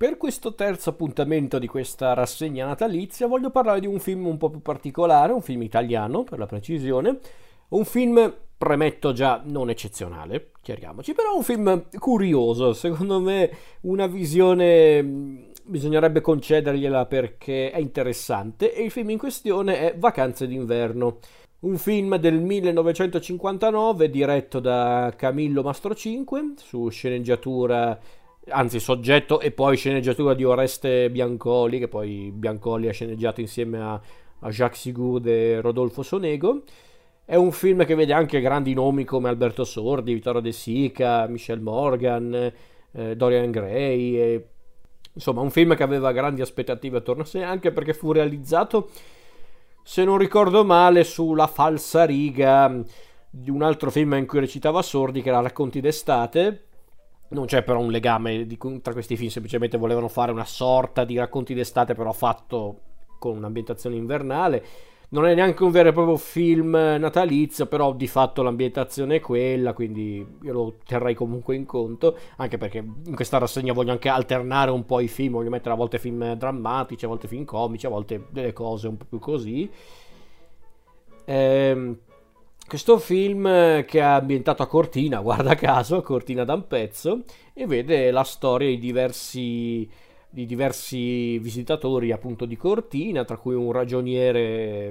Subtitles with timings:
[0.00, 4.48] Per questo terzo appuntamento di questa rassegna natalizia voglio parlare di un film un po'
[4.48, 7.18] più particolare, un film italiano per la precisione,
[7.68, 13.50] un film, premetto già, non eccezionale, chiariamoci, però un film curioso, secondo me
[13.82, 20.46] una visione mm, bisognerebbe concedergliela perché è interessante e il film in questione è Vacanze
[20.46, 21.18] d'inverno.
[21.60, 28.00] Un film del 1959 diretto da Camillo Mastrocinque su sceneggiatura
[28.48, 34.00] anzi soggetto e poi sceneggiatura di Oreste Biancoli, che poi Biancoli ha sceneggiato insieme a,
[34.40, 36.62] a Jacques Sigoud e Rodolfo Sonego.
[37.24, 41.60] È un film che vede anche grandi nomi come Alberto Sordi, Vittorio De Sica, Michel
[41.60, 42.52] Morgan,
[42.92, 44.16] eh, Dorian Gray.
[44.16, 44.48] E,
[45.12, 48.90] insomma, un film che aveva grandi aspettative attorno a sé, anche perché fu realizzato,
[49.84, 52.82] se non ricordo male, sulla falsa riga
[53.30, 56.64] di un altro film in cui recitava Sordi, che era Racconti d'estate
[57.30, 61.16] non c'è però un legame di, tra questi film, semplicemente volevano fare una sorta di
[61.16, 62.80] racconti d'estate, però fatto
[63.18, 64.64] con un'ambientazione invernale.
[65.12, 69.72] Non è neanche un vero e proprio film natalizio, però di fatto l'ambientazione è quella,
[69.72, 74.70] quindi io lo terrei comunque in conto, anche perché in questa rassegna voglio anche alternare
[74.70, 77.88] un po' i film, voglio mettere a volte film drammatici, a volte film comici, a
[77.88, 79.68] volte delle cose un po' più così.
[81.24, 81.98] Ehm
[82.70, 87.24] questo film eh, che è ambientato a Cortina, guarda caso, a Cortina da un pezzo,
[87.52, 89.90] e vede la storia di diversi,
[90.30, 94.86] di diversi visitatori appunto di Cortina, tra cui un ragioniere,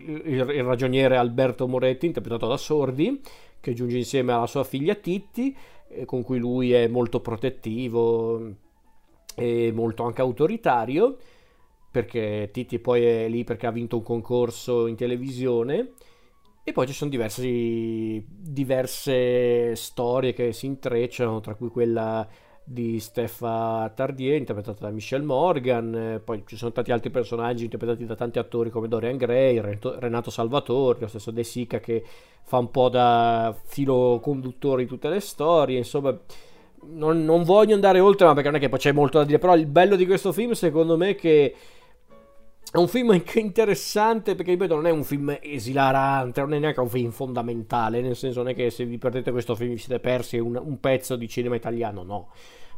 [0.00, 3.18] il, il ragioniere Alberto Moretti, interpretato da Sordi,
[3.58, 5.56] che giunge insieme alla sua figlia Titti,
[5.88, 8.52] eh, con cui lui è molto protettivo
[9.34, 11.16] e molto anche autoritario,
[11.90, 15.92] perché Titti poi è lì perché ha vinto un concorso in televisione
[16.66, 22.26] e poi ci sono diversi, diverse storie che si intrecciano, tra cui quella
[22.64, 28.14] di Steffa Tardier, interpretata da Michelle Morgan, poi ci sono tanti altri personaggi interpretati da
[28.14, 29.60] tanti attori come Dorian Gray,
[29.98, 32.02] Renato Salvatore, lo stesso De Sica che
[32.42, 36.18] fa un po' da filo conduttore in tutte le storie, insomma...
[36.86, 39.38] Non, non voglio andare oltre, ma perché non è che poi c'è molto da dire.
[39.38, 41.54] Però il bello di questo film, secondo me, è che
[42.70, 46.88] è un film interessante perché, ripeto, non è un film esilarante, non è neanche un
[46.88, 50.38] film fondamentale, nel senso non è che se vi perdete questo film vi siete persi
[50.38, 52.28] un, un pezzo di cinema italiano, no.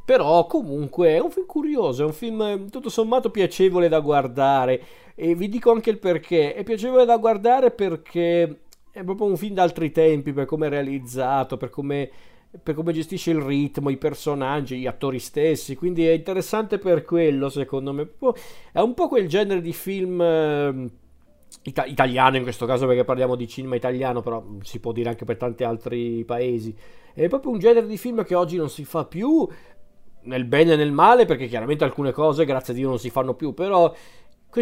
[0.05, 4.81] Però comunque è un film curioso, è un film tutto sommato piacevole da guardare
[5.17, 6.55] e vi dico anche il perché.
[6.55, 8.61] È piacevole da guardare perché
[8.93, 12.11] è proprio un film d'altri tempi, per come è realizzato, per come
[12.63, 17.49] per come gestisce il ritmo, i personaggi, gli attori stessi, quindi è interessante per quello
[17.49, 18.09] secondo me.
[18.73, 20.91] È un po' quel genere di film eh,
[21.63, 25.25] ita- italiano in questo caso perché parliamo di cinema italiano, però si può dire anche
[25.25, 26.75] per tanti altri paesi.
[27.13, 29.49] È proprio un genere di film che oggi non si fa più,
[30.23, 33.35] nel bene e nel male, perché chiaramente alcune cose grazie a Dio non si fanno
[33.35, 33.95] più, però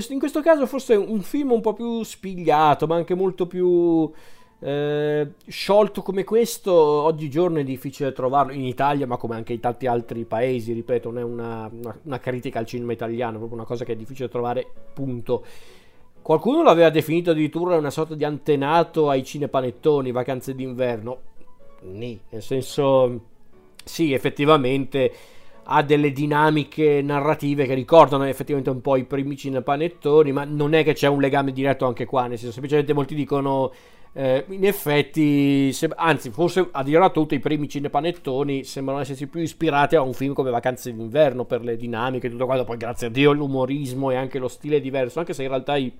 [0.08, 4.10] in questo caso forse è un film un po' più spigliato, ma anche molto più
[4.66, 9.86] eh, sciolto come questo oggigiorno è difficile trovarlo in Italia ma come anche in tanti
[9.86, 13.66] altri paesi ripeto non è una, una, una critica al cinema italiano è proprio una
[13.66, 15.44] cosa che è difficile trovare punto.
[16.22, 21.18] Qualcuno l'aveva definito addirittura una sorta di antenato ai cinepanettoni vacanze d'inverno.
[21.82, 23.20] Nì, nel senso
[23.84, 25.12] sì effettivamente
[25.64, 30.82] ha delle dinamiche narrative che ricordano effettivamente un po' i primi cinepanettoni, ma non è
[30.84, 33.70] che c'è un legame diretto anche qua, nel senso semplicemente molti dicono
[34.16, 39.26] eh, in effetti, se, anzi, forse a dire a tutto, i primi cinepanettoni sembrano essersi
[39.26, 42.62] più ispirati a un film come Vacanze d'inverno per le dinamiche e tutto quanto.
[42.62, 45.74] Poi, grazie a Dio, l'umorismo e anche lo stile è diverso, anche se in realtà
[45.74, 45.92] i,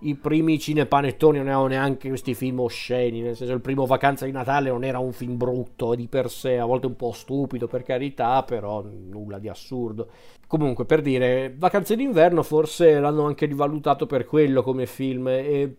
[0.00, 3.20] i primi cinepanettoni non erano neanche questi film osceni.
[3.20, 6.58] Nel senso, il primo Vacanza di Natale non era un film brutto di per sé,
[6.58, 10.08] a volte un po' stupido per carità, però nulla di assurdo.
[10.48, 15.28] Comunque, per dire, Vacanze d'inverno forse l'hanno anche rivalutato per quello come film.
[15.28, 15.76] E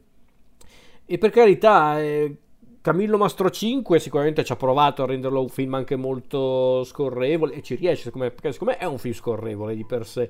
[1.12, 2.36] e per carità, eh,
[2.82, 7.64] Camillo Mastro 5 sicuramente ci ha provato a renderlo un film anche molto scorrevole e
[7.64, 10.30] ci riesce, secondo me, perché secondo me è un film scorrevole di per sé.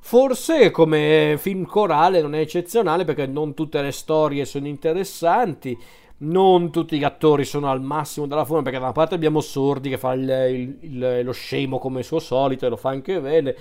[0.00, 5.78] Forse come film corale non è eccezionale perché non tutte le storie sono interessanti,
[6.18, 9.90] non tutti gli attori sono al massimo della forma perché da una parte abbiamo Sordi
[9.90, 13.54] che fa il, il, lo scemo come suo solito e lo fa anche bene,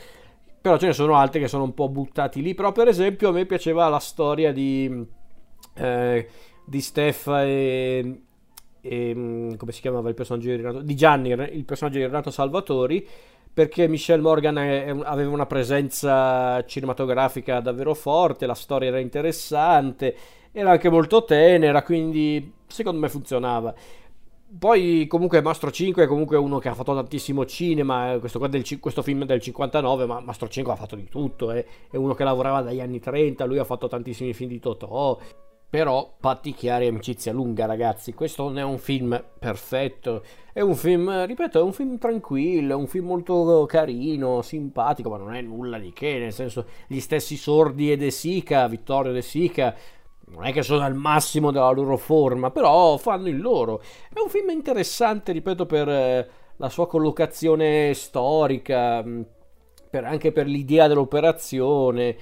[0.61, 3.31] però ce ne sono altri che sono un po' buttati lì, però per esempio a
[3.33, 5.21] me piaceva la storia di...
[5.75, 6.27] Eh,
[6.65, 8.21] di Steffa e,
[8.81, 10.81] e, mm, come si chiamava il personaggio di Renato?
[10.81, 13.07] Di Gianni il personaggio di Renato Salvatori
[13.53, 20.15] perché Michelle Morgan è, è, aveva una presenza cinematografica davvero forte la storia era interessante
[20.51, 23.73] era anche molto tenera quindi secondo me funzionava.
[24.55, 28.63] Poi comunque Mastro 5 è comunque uno che ha fatto tantissimo cinema, eh, questo, del,
[28.79, 31.65] questo film del 59, ma Mastro 5 ha fatto di tutto, eh.
[31.89, 35.19] è uno che lavorava dagli anni 30, lui ha fatto tantissimi film di Totò,
[35.73, 40.21] però Patti Chiari amicizia lunga ragazzi, questo non è un film perfetto,
[40.53, 45.17] è un film, ripeto, è un film tranquillo, è un film molto carino, simpatico, ma
[45.17, 49.23] non è nulla di che, nel senso gli stessi sordi e De Sica, Vittorio De
[49.23, 49.75] Sica,
[50.25, 53.81] non è che sono al massimo della loro forma, però fanno il loro.
[54.13, 59.03] È un film interessante, ripeto, per eh, la sua collocazione storica,
[59.89, 62.15] per, anche per l'idea dell'operazione.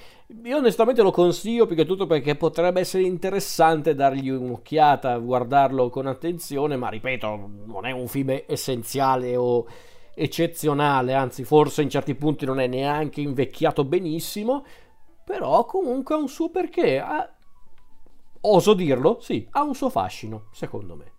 [0.44, 6.07] Io onestamente lo consiglio più che tutto perché potrebbe essere interessante dargli un'occhiata, guardarlo con
[6.07, 9.68] attenzione, ma ripeto, non è un film essenziale o
[10.13, 14.66] eccezionale, anzi forse in certi punti non è neanche invecchiato benissimo,
[15.24, 17.00] però comunque ha un suo perché.
[17.00, 17.30] Ha
[18.42, 21.12] oso dirlo, sì, ha un suo fascino, secondo me.